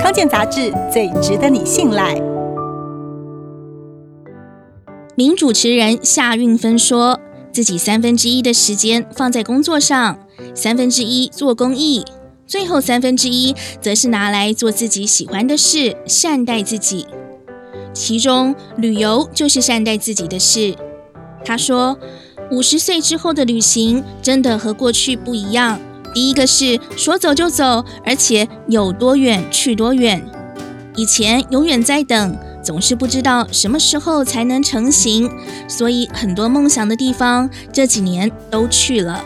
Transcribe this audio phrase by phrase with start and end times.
[0.00, 2.14] 康健杂志最值得你信赖。
[5.14, 7.20] 名主持人夏韵芬说
[7.52, 10.18] 自己三分之一的时间放在工作上，
[10.54, 12.04] 三分之一做公益，
[12.46, 17.06] 最后三分之一则是拿来做自己喜欢的事，善待自己。
[17.92, 20.74] 其中旅游就是善待自己的事。
[21.44, 21.98] 他说，
[22.50, 25.78] 五十岁之后的旅行真的和过去不一样。
[26.14, 30.22] 第一个是说走就走，而且有多远去多远。
[30.94, 35.30] 以前永远在等，总是不知道什么时候才能成行，
[35.66, 39.24] 所以很多梦想的地方这几年都去了。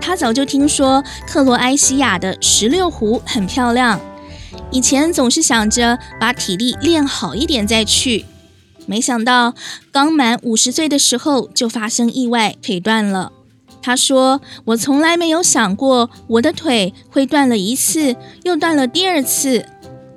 [0.00, 4.00] 他早就听说克罗埃西亚的十六湖很漂亮，
[4.70, 8.24] 以前总是想着把体力练好一点再去，
[8.86, 9.54] 没想到
[9.90, 13.32] 刚满五十岁的时候就发生意外，腿断了。
[13.80, 19.64] 他说：“我从来没有想过我的腿会断了一次，又断了第二次。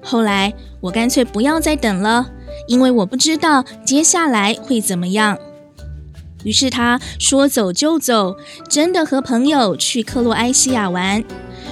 [0.01, 2.29] 后来我干脆不要再等了，
[2.67, 5.37] 因为我不知道接下来会怎么样。
[6.43, 8.35] 于是他说走就走，
[8.67, 11.23] 真的和朋友去克罗埃西亚玩。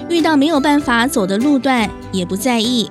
[0.09, 2.89] 遇到没有办法走的路段，也不在意。”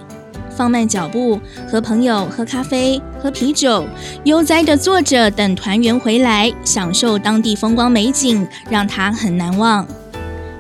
[0.59, 3.87] 放慢脚步，和朋友喝咖啡、喝啤酒，
[4.25, 9.87] 悠哉地坐着等团员回来，享受当地风光美景，让他很难忘。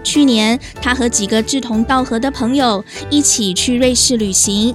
[0.04, 4.72] 去年，他和几个志同道合的朋友一起去瑞士旅行。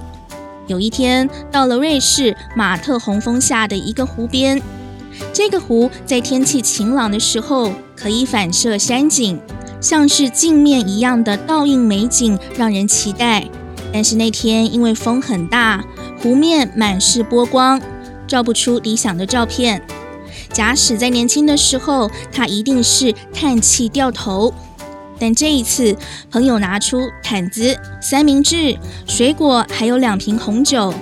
[0.66, 4.60] 有一天，到了瑞士马特洪峰下的一个湖边，
[5.32, 9.40] 这个湖在天气晴朗的时候可以反射山景，
[9.80, 13.48] 像是镜面一样的倒映美景，让人期待。
[13.94, 15.84] 但是那天因为风很大，
[16.20, 17.80] 湖面满是波光，
[18.26, 19.80] 照不出理想的照片。
[20.52, 24.52] 假使在年轻的时候，他一定是叹气掉头。
[25.20, 25.96] 但这一次，
[26.28, 30.92] 朋友拿出毯子、三明治、水果，还有两瓶红酒，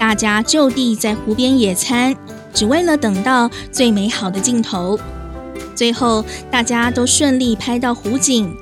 [0.00, 2.16] 大家就地在湖边野餐，
[2.52, 4.98] 只为了等到最美好的镜头。
[5.76, 8.52] 最后，大家都顺利拍到湖景。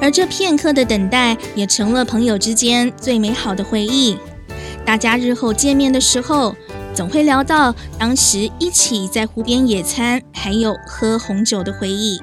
[0.00, 4.16] 而这片刻的等待，也成了朋友之间最美好的回忆。
[4.84, 6.54] 大家日后见面的时候，
[6.94, 12.20] 总会聊到当时一起在湖边野餐，还有喝红酒的回忆。